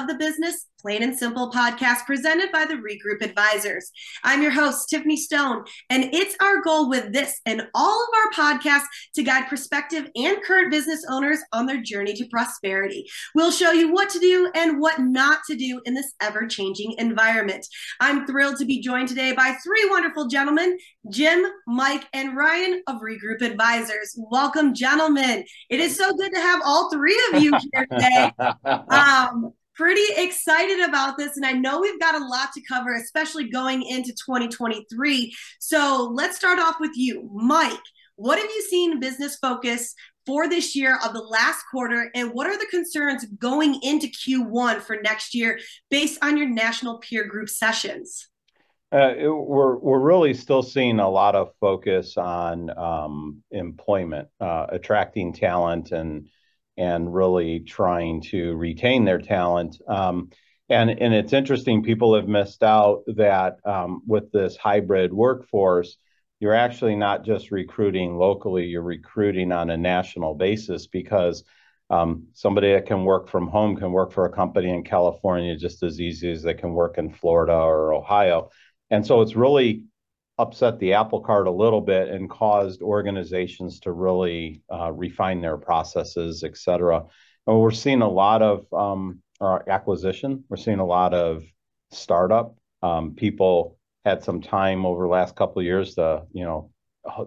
[0.00, 3.90] of the Business Plain and Simple podcast presented by the Regroup Advisors.
[4.24, 8.58] I'm your host, Tiffany Stone, and it's our goal with this and all of our
[8.58, 13.06] podcasts to guide prospective and current business owners on their journey to prosperity.
[13.34, 16.94] We'll show you what to do and what not to do in this ever changing
[16.96, 17.66] environment.
[18.00, 20.78] I'm thrilled to be joined today by three wonderful gentlemen
[21.10, 24.14] Jim, Mike, and Ryan of Regroup Advisors.
[24.16, 25.44] Welcome, gentlemen.
[25.68, 28.32] It is so good to have all three of you here today.
[28.90, 31.38] Um, pretty excited about this.
[31.38, 35.34] And I know we've got a lot to cover, especially going into 2023.
[35.58, 37.80] So let's start off with you, Mike.
[38.16, 39.94] What have you seen business focus
[40.26, 42.10] for this year of the last quarter?
[42.14, 46.98] And what are the concerns going into Q1 for next year based on your national
[46.98, 48.28] peer group sessions?
[48.92, 54.66] Uh, it, we're we're really still seeing a lot of focus on um, employment, uh,
[54.68, 56.28] attracting talent, and
[56.80, 59.76] and really trying to retain their talent.
[59.86, 60.30] Um,
[60.70, 65.96] and, and it's interesting, people have missed out that um, with this hybrid workforce,
[66.38, 71.44] you're actually not just recruiting locally, you're recruiting on a national basis because
[71.90, 75.82] um, somebody that can work from home can work for a company in California just
[75.82, 78.48] as easy as they can work in Florida or Ohio.
[78.90, 79.84] And so it's really
[80.40, 85.56] upset the apple cart a little bit and caused organizations to really uh, refine their
[85.56, 87.04] processes, et cetera.
[87.46, 89.22] And we're seeing a lot of um,
[89.68, 90.44] acquisition.
[90.48, 91.44] We're seeing a lot of
[91.90, 92.56] startup.
[92.82, 96.70] Um, people had some time over the last couple of years to, you know,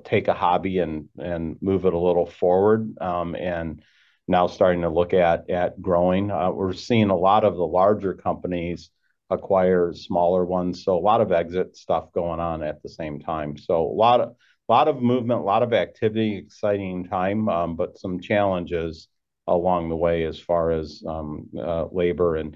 [0.04, 2.96] take a hobby and and move it a little forward.
[3.02, 3.82] Um, and
[4.28, 6.32] now starting to look at at growing.
[6.32, 8.90] Uh, we're seeing a lot of the larger companies
[9.30, 10.84] acquire smaller ones.
[10.84, 13.58] So a lot of exit stuff going on at the same time.
[13.58, 14.36] So a lot of
[14.70, 19.08] lot of movement, a lot of activity, exciting time, um, but some challenges
[19.48, 22.56] along the way as far as um, uh, labor and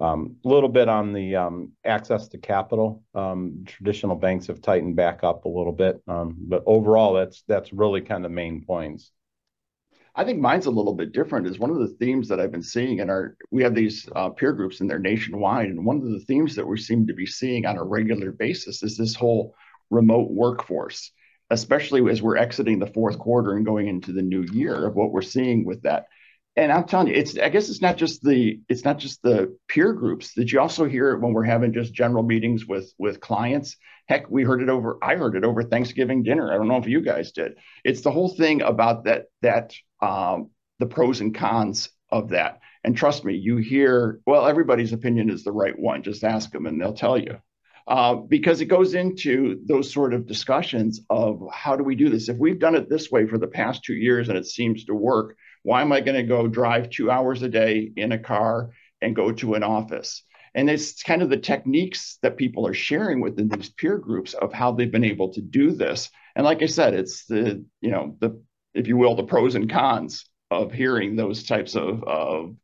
[0.00, 3.04] um, a little bit on the um, access to capital.
[3.14, 7.72] Um, traditional banks have tightened back up a little bit, um, but overall, that's that's
[7.72, 9.12] really kind of main points.
[10.14, 11.46] I think mine's a little bit different.
[11.46, 14.28] Is one of the themes that I've been seeing in our we have these uh,
[14.30, 17.26] peer groups and they're nationwide, and one of the themes that we seem to be
[17.26, 19.54] seeing on a regular basis is this whole
[19.90, 21.12] remote workforce,
[21.50, 25.12] especially as we're exiting the fourth quarter and going into the new year of what
[25.12, 26.06] we're seeing with that.
[26.56, 29.56] And I'm telling you, it's I guess it's not just the it's not just the
[29.68, 30.34] peer groups.
[30.34, 33.76] Did you also hear when we're having just general meetings with with clients?
[34.12, 34.98] Heck, we heard it over.
[35.00, 36.52] I heard it over Thanksgiving dinner.
[36.52, 37.54] I don't know if you guys did.
[37.82, 42.60] It's the whole thing about that that um, the pros and cons of that.
[42.84, 46.02] And trust me, you hear, well, everybody's opinion is the right one.
[46.02, 47.38] Just ask them and they'll tell you.
[47.88, 52.28] Uh, because it goes into those sort of discussions of how do we do this?
[52.28, 54.94] If we've done it this way for the past two years and it seems to
[54.94, 58.72] work, why am I going to go drive two hours a day in a car
[59.00, 60.22] and go to an office?
[60.54, 64.52] And it's kind of the techniques that people are sharing within these peer groups of
[64.52, 66.10] how they've been able to do this.
[66.36, 68.40] And like I said, it's the, you know, the
[68.74, 72.56] if you will, the pros and cons of hearing those types of, of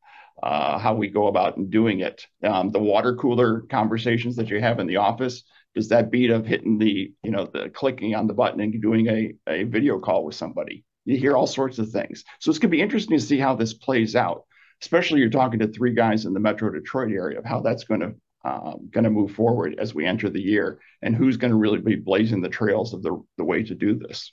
[0.43, 2.27] uh, how we go about doing it.
[2.43, 5.43] Um, the water cooler conversations that you have in the office,
[5.75, 9.07] does that beat of hitting the, you know, the clicking on the button and doing
[9.09, 10.85] a, a video call with somebody?
[11.05, 12.25] You hear all sorts of things.
[12.41, 14.45] So it's going to be interesting to see how this plays out,
[14.83, 18.01] especially you're talking to three guys in the Metro Detroit area of how that's going
[18.01, 21.57] to uh, going to move forward as we enter the year and who's going to
[21.57, 24.33] really be blazing the trails of the, the way to do this.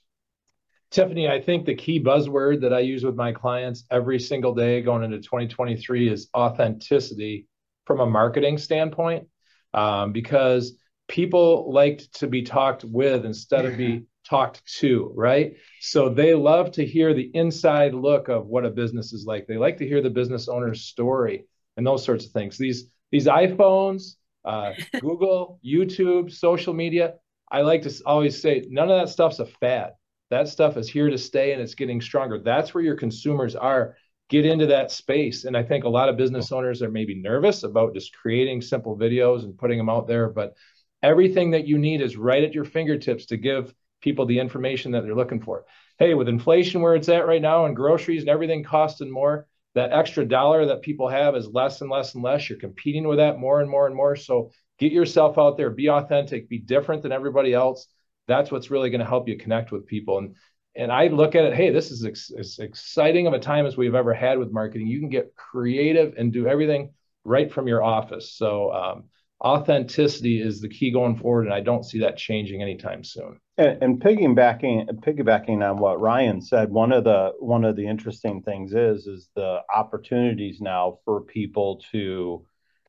[0.92, 4.82] Tiffany, I think the key buzzword that I use with my clients every single day
[4.82, 7.48] going into 2023 is authenticity
[7.86, 9.28] from a marketing standpoint,
[9.74, 15.54] um, because people like to be talked with instead of be talked to, right?
[15.82, 19.48] So they love to hear the inside look of what a business is like.
[19.48, 21.46] They like to hear the business owner's story
[21.78, 22.58] and those sorts of things.
[22.58, 27.16] These these iPhones, uh, Google, YouTube, social media.
[27.52, 29.92] I like to always say none of that stuff's a fad
[30.32, 32.40] that stuff is here to stay and it's getting stronger.
[32.40, 33.96] That's where your consumers are.
[34.30, 35.46] Get into that space.
[35.46, 38.98] And I think a lot of business owners are maybe nervous about just creating simple
[38.98, 40.30] videos and putting them out there.
[40.30, 40.56] But
[41.04, 43.74] everything that you need is right at your fingertips to give
[44.06, 45.66] people the information that they're looking for.
[46.00, 49.92] Hey, with inflation where it's at right now and groceries and everything costing more, that
[49.92, 52.50] extra dollar that people have is less and less and less.
[52.50, 54.16] You're competing with that more and more and more.
[54.16, 57.88] So get yourself out there, be authentic, be different than everybody else
[58.28, 60.20] that's what's really going to help you connect with people.
[60.20, 60.36] And
[60.78, 63.78] and I look at it, hey, this is ex- as exciting of a time as
[63.78, 64.88] we've ever had with marketing.
[64.88, 66.92] You can get creative and do everything
[67.24, 68.34] right from your office.
[68.34, 69.04] So um,
[69.44, 73.40] authenticity is the key going forward, and I don't see that changing anytime soon.
[73.58, 78.42] And, and piggybacking piggybacking on what Ryan said, one of the one of the interesting
[78.42, 82.46] things is is the opportunities now for people to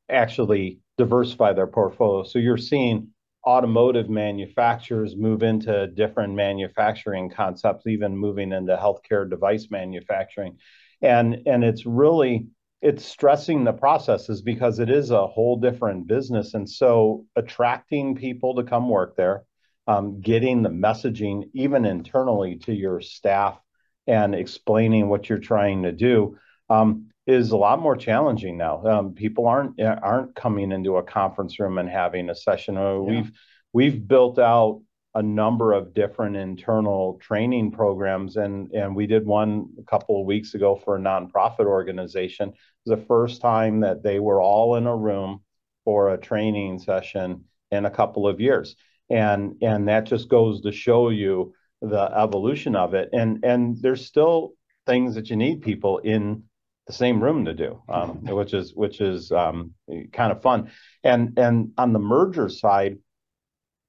[0.08, 2.24] actually diversify their portfolio.
[2.24, 3.08] So you're seeing
[3.46, 10.58] automotive manufacturers move into different manufacturing concepts, even moving into healthcare device manufacturing.
[11.00, 12.48] And, and it's really
[12.82, 16.54] it's stressing the processes because it is a whole different business.
[16.54, 19.44] And so attracting people to come work there,
[19.86, 23.58] um, getting the messaging even internally to your staff
[24.06, 26.38] and explaining what you're trying to do
[26.68, 28.84] um, is a lot more challenging now.
[28.84, 32.76] Um, people aren't aren't coming into a conference room and having a session.
[32.76, 32.98] Uh, yeah.
[32.98, 33.32] We've
[33.72, 34.82] we've built out
[35.16, 40.26] a number of different internal training programs, and and we did one a couple of
[40.26, 42.50] weeks ago for a nonprofit organization.
[42.50, 42.54] It
[42.84, 45.42] was the first time that they were all in a room
[45.86, 48.76] for a training session in a couple of years,
[49.08, 53.08] and and that just goes to show you the evolution of it.
[53.14, 54.52] And and there's still
[54.84, 56.42] things that you need people in
[56.86, 59.72] the same room to do, um, which is which is um,
[60.12, 60.70] kind of fun.
[61.02, 62.98] And and on the merger side,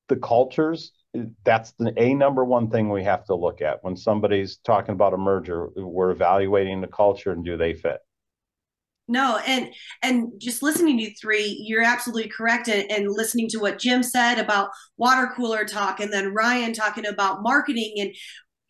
[0.07, 0.93] the cultures
[1.43, 5.13] that's the a number one thing we have to look at when somebody's talking about
[5.13, 5.69] a merger.
[5.75, 7.99] We're evaluating the culture and do they fit.
[9.09, 9.73] No, and
[10.03, 12.67] and just listening to you three, you're absolutely correct.
[12.67, 17.05] And, and listening to what Jim said about water cooler talk, and then Ryan talking
[17.05, 18.13] about marketing, and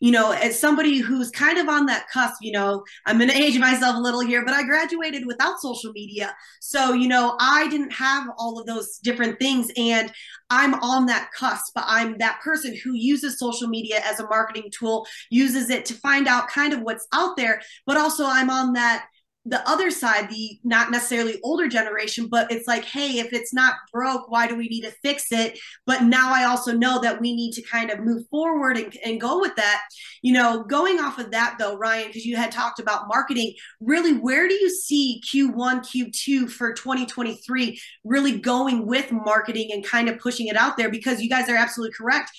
[0.00, 3.36] you know, as somebody who's kind of on that cusp, you know, I'm going to
[3.36, 6.34] age myself a little here, but I graduated without social media.
[6.60, 9.70] So, you know, I didn't have all of those different things.
[9.76, 10.12] And
[10.50, 11.72] I'm on that cusp.
[11.74, 15.94] But I'm that person who uses social media as a marketing tool, uses it to
[15.94, 19.06] find out kind of what's out there, but also I'm on that
[19.48, 23.74] the other side, the not necessarily older generation, but it's like, hey, if it's not
[23.92, 25.58] broke, why do we need to fix it?
[25.86, 29.20] But now I also know that we need to kind of move forward and, and
[29.20, 29.82] go with that.
[30.22, 34.12] You know, going off of that though, Ryan, because you had talked about marketing, really,
[34.12, 40.18] where do you see Q1, Q2 for 2023 really going with marketing and kind of
[40.18, 40.90] pushing it out there?
[40.90, 42.30] Because you guys are absolutely correct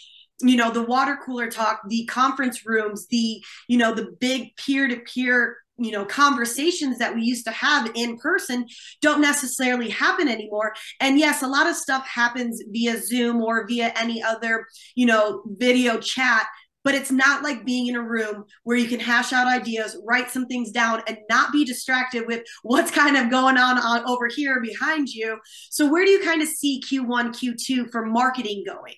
[0.41, 4.88] you know the water cooler talk the conference rooms the you know the big peer
[4.88, 8.66] to peer you know conversations that we used to have in person
[9.02, 13.92] don't necessarily happen anymore and yes a lot of stuff happens via zoom or via
[13.96, 14.66] any other
[14.96, 16.48] you know video chat
[16.86, 20.30] but it's not like being in a room where you can hash out ideas write
[20.30, 24.28] some things down and not be distracted with what's kind of going on, on over
[24.28, 25.38] here behind you
[25.70, 28.96] so where do you kind of see q1 q2 for marketing going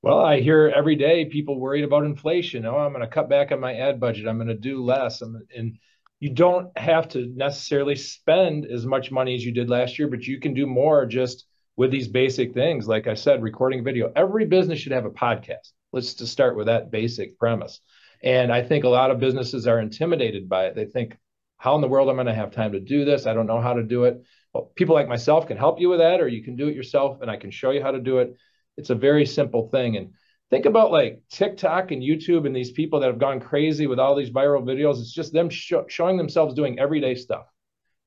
[0.00, 2.64] well, I hear every day people worried about inflation.
[2.64, 4.28] Oh, I'm going to cut back on my ad budget.
[4.28, 5.22] I'm going to do less.
[5.22, 5.76] I'm, and
[6.20, 10.26] you don't have to necessarily spend as much money as you did last year, but
[10.26, 12.88] you can do more just with these basic things.
[12.88, 14.12] Like I said, recording video.
[14.16, 15.72] Every business should have a podcast.
[15.92, 17.80] Let's just start with that basic premise.
[18.22, 20.74] And I think a lot of businesses are intimidated by it.
[20.74, 21.16] They think,
[21.56, 23.26] how in the world am I going to have time to do this?
[23.26, 24.22] I don't know how to do it.
[24.52, 27.20] Well, people like myself can help you with that, or you can do it yourself,
[27.20, 28.34] and I can show you how to do it.
[28.76, 29.96] It's a very simple thing.
[29.96, 30.14] And
[30.50, 34.14] think about like TikTok and YouTube and these people that have gone crazy with all
[34.14, 35.00] these viral videos.
[35.00, 37.46] It's just them sh- showing themselves doing everyday stuff.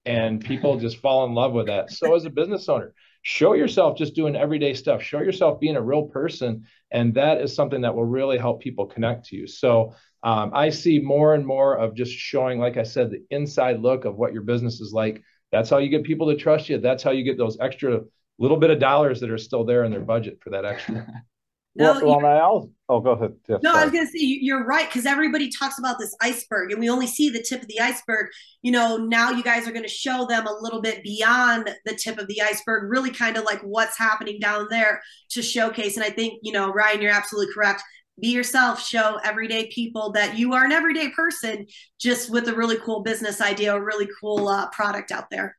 [0.05, 1.91] And people just fall in love with that.
[1.91, 5.03] So, as a business owner, show yourself just doing everyday stuff.
[5.03, 6.65] Show yourself being a real person.
[6.89, 9.45] And that is something that will really help people connect to you.
[9.45, 9.93] So,
[10.23, 14.05] um, I see more and more of just showing, like I said, the inside look
[14.05, 15.21] of what your business is like.
[15.51, 16.79] That's how you get people to trust you.
[16.79, 18.01] That's how you get those extra
[18.39, 21.07] little bit of dollars that are still there in their budget for that extra.
[21.73, 23.33] No, well, well I'll, oh, go ahead.
[23.47, 23.81] Yeah, no, sorry.
[23.81, 26.89] I was going to say you're right because everybody talks about this iceberg, and we
[26.89, 28.27] only see the tip of the iceberg.
[28.61, 31.95] You know, now you guys are going to show them a little bit beyond the
[31.95, 35.95] tip of the iceberg, really kind of like what's happening down there to showcase.
[35.95, 37.83] And I think you know, Ryan, you're absolutely correct.
[38.19, 38.85] Be yourself.
[38.85, 41.67] Show everyday people that you are an everyday person,
[42.01, 45.57] just with a really cool business idea, a really cool uh, product out there.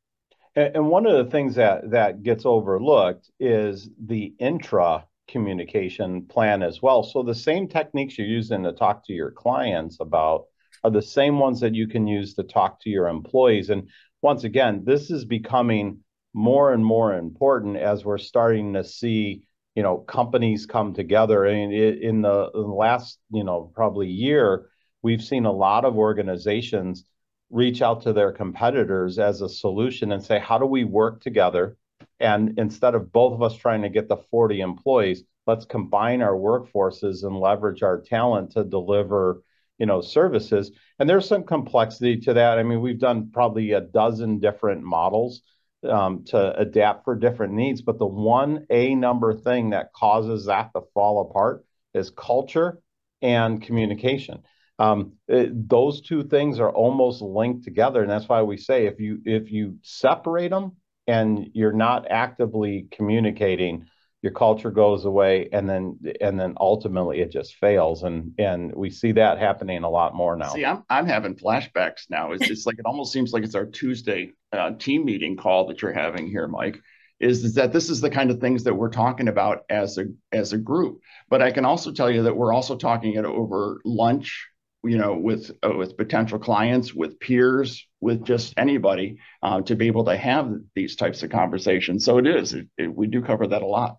[0.54, 6.81] And one of the things that that gets overlooked is the intra communication plan as
[6.81, 7.03] well.
[7.03, 10.45] So the same techniques you're using to talk to your clients about
[10.85, 13.71] are the same ones that you can use to talk to your employees.
[13.71, 13.89] And
[14.21, 15.99] once again, this is becoming
[16.35, 19.43] more and more important as we're starting to see,
[19.75, 21.47] you know, companies come together.
[21.47, 24.69] I mean, in the, in the last, you know, probably year,
[25.03, 27.05] we've seen a lot of organizations
[27.51, 31.77] reach out to their competitors as a solution and say, how do we work together
[32.23, 36.35] and instead of both of us trying to get the 40 employees, let's combine our
[36.35, 39.43] workforces and leverage our talent to deliver,
[39.79, 40.71] you know, services.
[40.99, 42.59] And there's some complexity to that.
[42.59, 45.43] I mean, we've done probably a dozen different models
[45.88, 47.83] um, to adapt for different needs.
[47.83, 52.81] But the one A number thing that causes that to fall apart is culture
[53.21, 54.43] and communication.
[54.79, 59.00] Um, it, those two things are almost linked together, and that's why we say if
[59.00, 60.76] you if you separate them,
[61.07, 63.87] and you're not actively communicating
[64.23, 68.05] your culture goes away and then and then ultimately it just fails.
[68.05, 70.55] And and we see that happening a lot more now.
[70.55, 72.33] See i'm, I'm having flashbacks now.
[72.33, 75.83] It's just like it almost seems like it's our tuesday uh, team meeting call that
[75.83, 76.79] you're having here mike
[77.19, 80.07] is, is that this is the kind of things that we're talking about as a
[80.33, 81.01] as a group.
[81.29, 84.49] But i can also tell you that we're also talking it over lunch
[84.85, 89.87] you know with uh, with potential clients with peers with just anybody uh, to be
[89.87, 93.47] able to have these types of conversations so it is it, it, we do cover
[93.47, 93.97] that a lot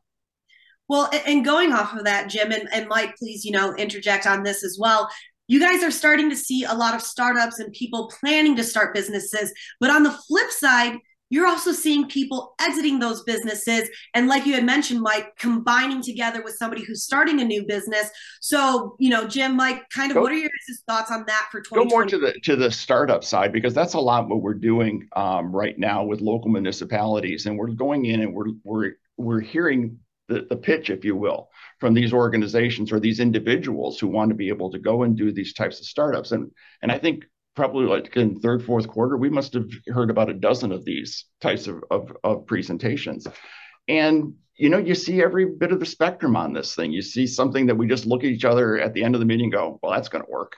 [0.90, 4.44] well, and going off of that, Jim and, and Mike, please, you know, interject on
[4.44, 5.10] this as well.
[5.48, 8.94] You guys are starting to see a lot of startups and people planning to start
[8.94, 9.54] businesses.
[9.80, 10.98] But on the flip side,
[11.34, 13.90] you're also seeing people exiting those businesses.
[14.13, 18.12] And like you had mentioned, Mike, combining together with somebody who's starting a new business.
[18.40, 20.52] So, you know, Jim, Mike, kind of go, what are your
[20.88, 21.90] thoughts on that for 2020?
[21.90, 25.08] Go more to the to the startup side because that's a lot what we're doing
[25.16, 27.48] um, right now with local municipalities.
[27.48, 29.98] And we're going in and we're we're we're hearing
[30.28, 31.50] the, the pitch, if you will,
[31.80, 35.32] from these organizations or these individuals who want to be able to go and do
[35.32, 36.32] these types of startups.
[36.32, 36.52] And
[36.84, 37.24] and I think
[37.56, 41.26] probably like in third, fourth quarter, we must have heard about a dozen of these
[41.42, 43.28] types of, of, of presentations.
[43.88, 46.92] And you know, you see every bit of the spectrum on this thing.
[46.92, 49.26] You see something that we just look at each other at the end of the
[49.26, 50.54] meeting and go, well, that's going to work.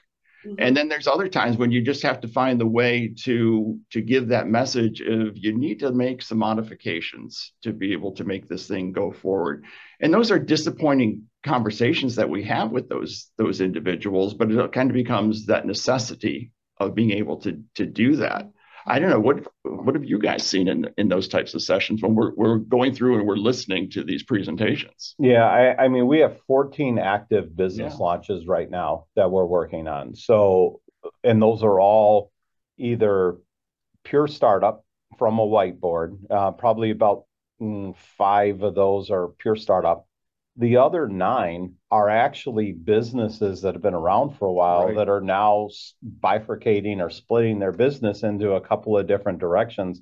[0.46, 0.56] Mm-hmm.
[0.60, 4.02] And then there's other times when you just have to find the way to to
[4.02, 8.48] give that message of you need to make some modifications to be able to make
[8.48, 9.64] this thing go forward.
[10.02, 14.90] And those are disappointing conversations that we have with those those individuals, but it kind
[14.90, 18.50] of becomes that necessity of being able to to do that.
[18.88, 22.01] I don't know what what have you guys seen in in those types of sessions
[22.03, 25.15] when we're we're going through and we're listening to these presentations.
[25.17, 28.00] Yeah, I, I mean we have 14 active business yeah.
[28.00, 30.15] launches right now that we're working on.
[30.15, 30.82] So
[31.24, 32.32] and those are all
[32.77, 33.38] either
[34.03, 34.86] pure startup
[35.17, 36.17] from a whiteboard.
[36.29, 37.25] Uh, probably about
[37.62, 40.08] mm, five of those are pure startup.
[40.57, 44.95] The other nine are actually businesses that have been around for a while right.
[44.95, 45.69] that are now
[46.21, 50.01] bifurcating or splitting their business into a couple of different directions.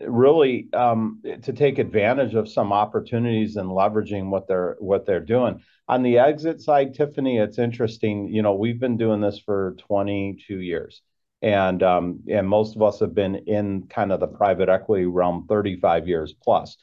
[0.00, 5.62] Really um, to take advantage of some opportunities and leveraging what they're what they're doing.
[5.86, 10.60] On the exit side tiffany it's interesting you know we've been doing this for 22
[10.60, 11.02] years.
[11.42, 15.44] And um, and most of us have been in kind of the private equity realm
[15.46, 16.78] 35 years plus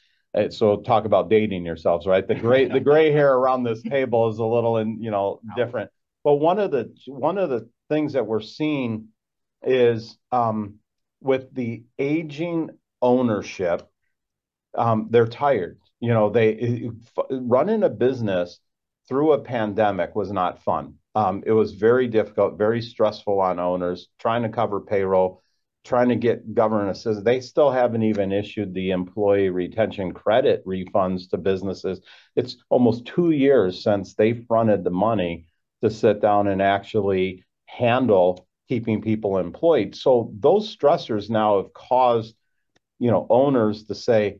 [0.49, 2.27] so talk about dating yourselves, right?
[2.27, 5.91] The gray the gray hair around this table is a little and you know different.
[6.23, 9.09] But one of the one of the things that we're seeing
[9.63, 10.75] is um,
[11.21, 12.69] with the aging
[13.01, 13.89] ownership,
[14.77, 15.79] um, they're tired.
[15.99, 16.89] You know, they
[17.29, 18.59] running a business
[19.07, 20.95] through a pandemic was not fun.
[21.13, 25.43] Um, it was very difficult, very stressful on owners trying to cover payroll
[25.83, 27.23] trying to get assistance.
[27.23, 32.01] They still haven't even issued the employee retention credit refunds to businesses.
[32.35, 35.47] It's almost two years since they fronted the money
[35.81, 39.95] to sit down and actually handle keeping people employed.
[39.95, 42.35] So those stressors now have caused,
[42.99, 44.39] you know, owners to say,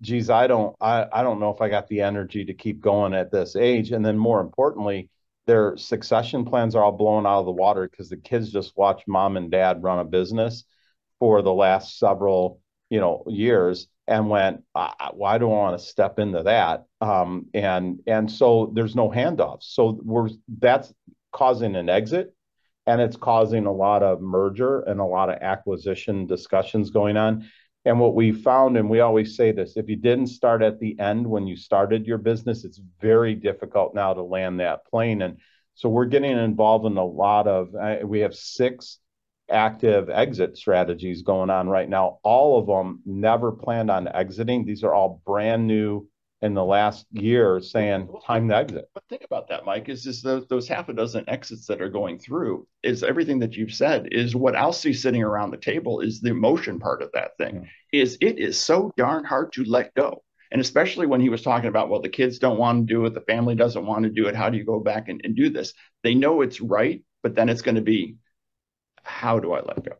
[0.00, 3.12] geez, I don't, I, I don't know if I got the energy to keep going
[3.12, 3.90] at this age.
[3.90, 5.10] And then more importantly,
[5.46, 9.02] their succession plans are all blown out of the water because the kids just watch
[9.06, 10.64] mom and dad run a business
[11.18, 14.62] for the last several you know years and went
[15.14, 16.84] why do i want to step into that?
[17.00, 19.64] Um, and and so there's no handoffs.
[19.64, 20.92] So we're that's
[21.32, 22.34] causing an exit
[22.86, 27.48] and it's causing a lot of merger and a lot of acquisition discussions going on.
[27.84, 30.98] And what we found and we always say this if you didn't start at the
[30.98, 35.22] end when you started your business it's very difficult now to land that plane.
[35.22, 35.38] And
[35.74, 38.98] so we're getting involved in a lot of uh, we have six
[39.50, 42.18] active exit strategies going on right now.
[42.22, 44.64] All of them never planned on exiting.
[44.64, 46.08] These are all brand new
[46.42, 48.90] in the last year saying time to exit.
[48.92, 51.88] But think about that, Mike, is just those, those half a dozen exits that are
[51.88, 56.00] going through is everything that you've said is what I'll see sitting around the table
[56.00, 58.00] is the emotion part of that thing yeah.
[58.02, 60.22] is it is so darn hard to let go.
[60.52, 63.14] And especially when he was talking about, well, the kids don't want to do it,
[63.14, 64.36] the family doesn't want to do it.
[64.36, 65.72] How do you go back and, and do this?
[66.04, 68.16] They know it's right, but then it's going to be
[69.06, 69.92] how do I let go?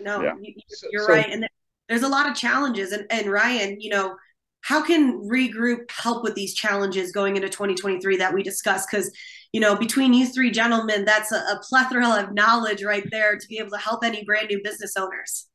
[0.00, 0.34] No, yeah.
[0.40, 0.54] you,
[0.98, 1.28] are so, right.
[1.30, 1.46] And
[1.88, 2.92] there's a lot of challenges.
[2.92, 4.16] And, and Ryan, you know,
[4.62, 8.88] how can regroup help with these challenges going into 2023 that we discussed?
[8.90, 9.10] Because,
[9.52, 13.46] you know, between you three gentlemen, that's a, a plethora of knowledge right there to
[13.48, 15.46] be able to help any brand new business owners.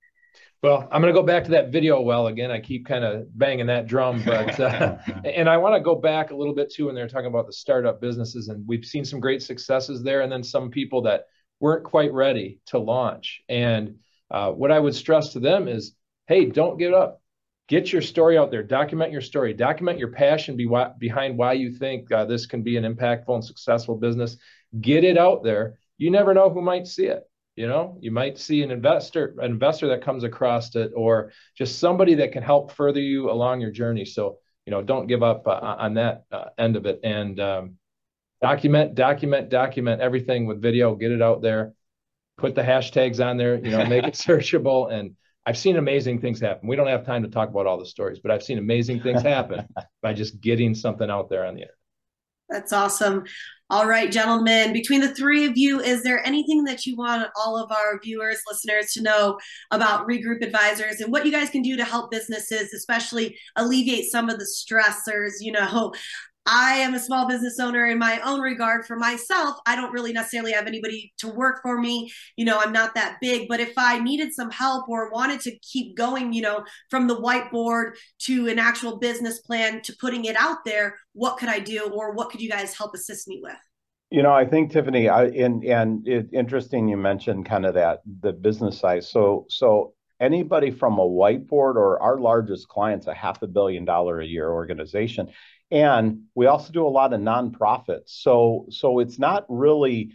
[0.63, 2.49] Well, I'm going to go back to that video well again.
[2.49, 6.31] I keep kind of banging that drum, but uh, and I want to go back
[6.31, 9.19] a little bit too when they're talking about the startup businesses, and we've seen some
[9.19, 11.25] great successes there, and then some people that
[11.63, 13.41] weren't quite ready to launch.
[13.47, 15.95] And uh, what I would stress to them is
[16.27, 17.21] hey, don't give up.
[17.69, 18.63] Get your story out there.
[18.63, 19.53] Document your story.
[19.53, 23.33] Document your passion be why, behind why you think uh, this can be an impactful
[23.33, 24.35] and successful business.
[24.81, 25.79] Get it out there.
[25.97, 27.23] You never know who might see it.
[27.55, 31.79] You know, you might see an investor, an investor that comes across it, or just
[31.79, 34.03] somebody that can help further you along your journey.
[34.03, 35.51] So, you know, don't give up uh,
[35.85, 36.99] on that uh, end of it.
[37.03, 37.77] And um,
[38.43, 40.95] document, document, document everything with video.
[40.95, 41.73] Get it out there.
[42.37, 43.55] Put the hashtags on there.
[43.55, 44.91] You know, make it searchable.
[44.91, 46.67] And I've seen amazing things happen.
[46.67, 49.21] We don't have time to talk about all the stories, but I've seen amazing things
[49.21, 49.65] happen
[50.01, 51.77] by just getting something out there on the internet.
[52.49, 53.23] That's awesome.
[53.69, 57.57] All right, gentlemen, between the three of you, is there anything that you want all
[57.57, 59.39] of our viewers, listeners to know
[59.71, 64.29] about Regroup Advisors and what you guys can do to help businesses, especially alleviate some
[64.29, 65.35] of the stressors?
[65.39, 65.93] You know,
[66.45, 69.57] I am a small business owner in my own regard for myself.
[69.65, 72.11] I don't really necessarily have anybody to work for me.
[72.35, 75.57] You know, I'm not that big, but if I needed some help or wanted to
[75.59, 80.35] keep going, you know, from the whiteboard to an actual business plan to putting it
[80.37, 83.55] out there, what could I do or what could you guys help assist me with?
[84.11, 88.01] You know, I think Tiffany, I, and and it, interesting you mentioned kind of that
[88.21, 89.09] the business size.
[89.09, 94.21] So so anybody from a whiteboard or our largest clients a half a billion dollar
[94.21, 95.29] a year organization
[95.73, 98.09] and we also do a lot of nonprofits.
[98.21, 100.13] So so it's not really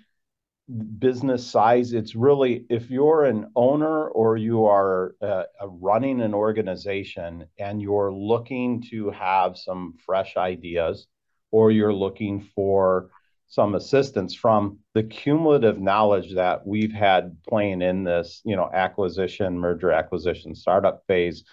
[0.98, 1.92] business size.
[1.92, 8.12] It's really if you're an owner or you are uh, running an organization and you're
[8.12, 11.08] looking to have some fresh ideas,
[11.50, 13.10] or you're looking for
[13.48, 19.58] some assistance from the cumulative knowledge that we've had playing in this, you know, acquisition,
[19.58, 21.44] merger acquisition, startup phase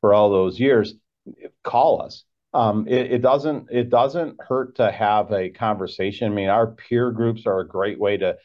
[0.00, 0.94] for all those years,
[1.64, 2.24] call us
[2.58, 6.32] um, it, it, doesn't it doesn't hurt to have a conversation.
[6.32, 8.36] I mean, our peer groups are a great way to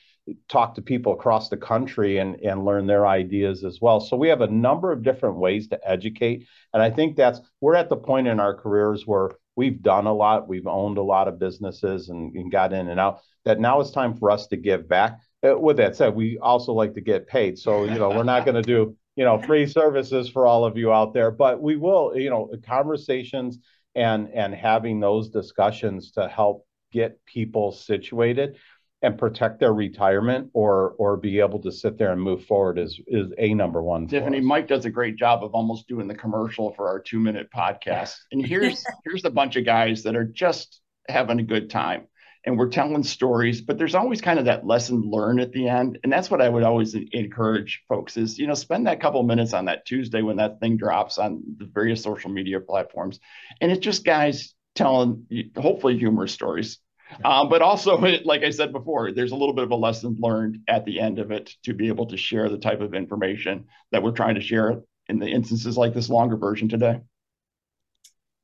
[0.48, 4.00] talk to people across the country and and learn their ideas as well.
[4.00, 7.74] So we have a number of different ways to educate, and I think that's we're
[7.74, 11.28] at the point in our careers where we've done a lot, we've owned a lot
[11.28, 13.22] of businesses and, and got in and out.
[13.46, 15.20] That now it's time for us to give back.
[15.44, 17.58] Uh, with that said, we also like to get paid.
[17.58, 20.78] So you know, we're not going to do you know free services for all of
[20.78, 23.58] you out there, but we will you know conversations
[23.96, 28.58] and and having those discussions to help get people situated
[29.02, 33.00] and protect their retirement or or be able to sit there and move forward is
[33.08, 34.08] is a number one.
[34.08, 37.50] Tiffany, Mike does a great job of almost doing the commercial for our two minute
[37.56, 38.16] podcast.
[38.32, 40.80] And here's here's a bunch of guys that are just
[41.10, 42.08] having a good time
[42.46, 46.00] and we're telling stories, but there's always kind of that lesson learned at the end.
[46.04, 49.54] And that's what I would always encourage folks is, you know, spend that couple minutes
[49.54, 53.20] on that Tuesday when that thing drops on the various social media platforms.
[53.62, 55.26] And it's just guys telling
[55.56, 56.80] hopefully humorous stories.
[57.24, 60.60] Um, but also, like I said before, there's a little bit of a lesson learned
[60.68, 64.04] at the end of it to be able to share the type of information that
[64.04, 67.00] we're trying to share in the instances like this longer version today.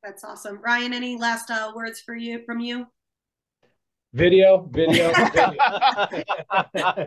[0.02, 0.60] That's awesome.
[0.62, 2.86] Ryan, any last uh, words for you from you?
[4.12, 5.12] Video, video,
[6.74, 7.06] video.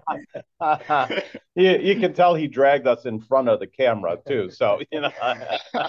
[1.55, 4.49] you, you can tell he dragged us in front of the camera too.
[4.49, 5.11] So, you know.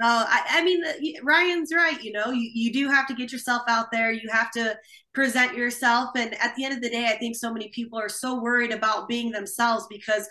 [0.00, 0.92] No, I, I, mean, uh,
[1.24, 2.00] Ryan's right.
[2.00, 4.12] You know, you, you do have to get yourself out there.
[4.12, 4.78] You have to
[5.12, 6.10] present yourself.
[6.14, 8.70] And at the end of the day, I think so many people are so worried
[8.70, 10.28] about being themselves because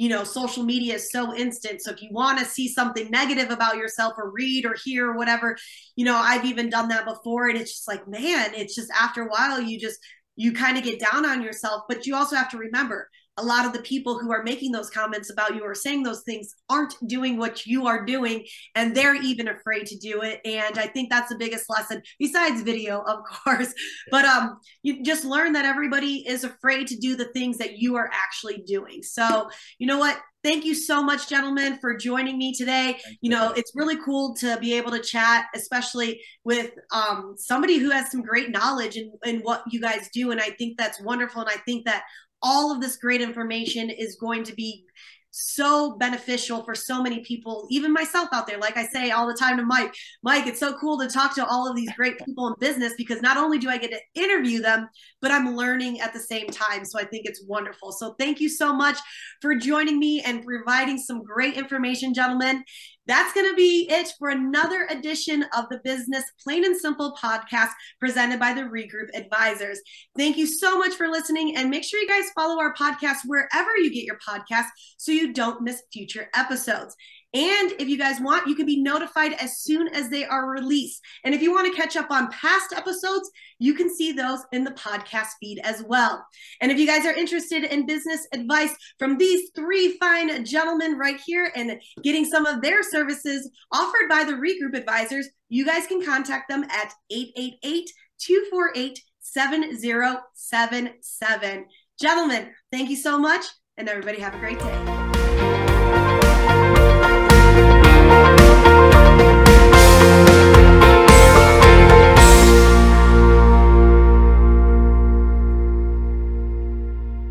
[0.00, 1.82] you know social media is so instant.
[1.82, 5.16] So if you want to see something negative about yourself or read or hear or
[5.16, 5.58] whatever
[5.94, 7.48] you know i've even done that before.
[7.48, 9.98] And it's just like man it's just after a while you just
[10.36, 13.10] you kind of get down on yourself but you also have to remember
[13.40, 16.22] a lot of the people who are making those comments about you or saying those
[16.22, 20.40] things aren't doing what you are doing and they're even afraid to do it.
[20.44, 23.72] And i think that's the biggest lesson besides video of course.
[24.10, 27.96] But um you just learn that everybody is afraid to do the things that you
[27.96, 29.02] are actually doing.
[29.02, 29.48] So
[29.78, 32.98] you know what thank you so much gentlemen for joining me today.
[33.20, 37.90] You know it's really cool to be able to chat especially with um, somebody who
[37.90, 40.30] has some great knowledge in, in what you guys do.
[40.30, 41.42] And i think that's wonderful.
[41.42, 42.04] And i think that
[42.42, 44.84] all of this great information is going to be
[45.30, 48.58] so beneficial for so many people, even myself out there.
[48.58, 51.46] Like I say all the time to Mike, Mike, it's so cool to talk to
[51.46, 54.60] all of these great people in business because not only do I get to interview
[54.60, 54.88] them,
[55.20, 56.84] but I'm learning at the same time.
[56.84, 57.92] So I think it's wonderful.
[57.92, 58.98] So thank you so much
[59.40, 62.64] for joining me and providing some great information, gentlemen.
[63.10, 67.70] That's going to be it for another edition of the Business Plain and Simple podcast
[67.98, 69.80] presented by the Regroup Advisors.
[70.16, 73.76] Thank you so much for listening and make sure you guys follow our podcast wherever
[73.76, 76.94] you get your podcast so you don't miss future episodes.
[77.32, 81.00] And if you guys want, you can be notified as soon as they are released.
[81.24, 84.64] And if you want to catch up on past episodes, you can see those in
[84.64, 86.26] the podcast feed as well.
[86.60, 91.20] And if you guys are interested in business advice from these three fine gentlemen right
[91.24, 96.04] here and getting some of their services offered by the Regroup Advisors, you guys can
[96.04, 101.66] contact them at 888 248 7077.
[102.00, 103.44] Gentlemen, thank you so much,
[103.76, 104.99] and everybody have a great day.